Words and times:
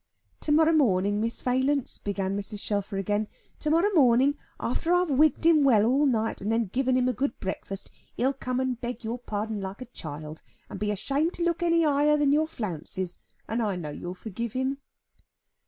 "To 0.39 0.51
morrow 0.51 0.73
morning, 0.73 1.21
Miss 1.21 1.43
Valence," 1.43 1.99
began 1.99 2.35
Mrs. 2.35 2.59
Shelfer 2.59 2.97
again, 2.97 3.27
"to 3.59 3.69
morrow 3.69 3.91
morning, 3.93 4.33
after 4.59 4.91
I 4.91 4.97
have 4.97 5.11
wigged 5.11 5.45
him 5.45 5.63
well 5.63 5.85
all 5.85 6.07
night, 6.07 6.41
and 6.41 6.51
then 6.51 6.65
given 6.73 6.97
him 6.97 7.07
a 7.07 7.13
good 7.13 7.39
breakfast, 7.39 7.91
he'll 8.15 8.33
come 8.33 8.59
and 8.59 8.81
beg 8.81 9.03
your 9.03 9.19
pardon 9.19 9.61
like 9.61 9.79
a 9.79 9.85
child, 9.85 10.41
and 10.71 10.79
be 10.79 10.89
ashamed 10.89 11.33
to 11.35 11.43
look 11.43 11.61
any 11.61 11.83
higher 11.83 12.17
than 12.17 12.31
your 12.31 12.47
flounces; 12.47 13.19
and 13.47 13.61
I 13.61 13.75
know 13.75 13.91
you'll 13.91 14.15
forgive 14.15 14.53
him." 14.53 14.79